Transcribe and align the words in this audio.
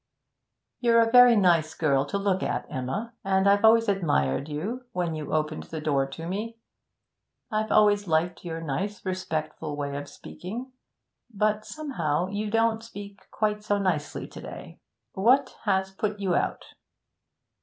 'You're 0.79 0.99
a 0.99 1.11
very 1.11 1.35
nice 1.35 1.75
girl 1.75 2.05
to 2.07 2.17
look 2.17 2.41
at, 2.41 2.65
Emma, 2.71 3.13
and 3.23 3.47
I've 3.47 3.63
always 3.63 3.87
admired 3.87 4.49
you 4.49 4.85
when 4.93 5.13
you 5.13 5.31
opened 5.31 5.65
the 5.65 5.79
door 5.79 6.07
to 6.07 6.27
me. 6.27 6.57
I've 7.51 7.69
always 7.71 8.07
liked 8.07 8.43
your 8.43 8.61
nice, 8.61 9.05
respectful 9.05 9.75
way 9.77 9.95
of 9.95 10.09
speaking, 10.09 10.71
but 11.31 11.65
somehow 11.67 12.29
you 12.29 12.49
don't 12.49 12.81
speak 12.83 13.19
quite 13.29 13.63
so 13.63 13.77
nicely 13.77 14.27
to 14.29 14.41
day. 14.41 14.79
What 15.13 15.55
has 15.65 15.91
put 15.91 16.19
you 16.19 16.33
out?' 16.33 16.65